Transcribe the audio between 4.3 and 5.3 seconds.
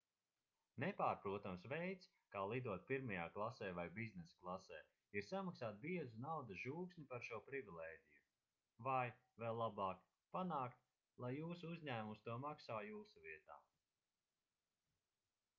klasē ir